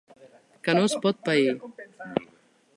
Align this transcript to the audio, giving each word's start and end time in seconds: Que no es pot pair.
Que 0.63 0.71
no 0.77 0.83
es 0.89 0.95
pot 1.05 1.21
pair. 1.29 1.55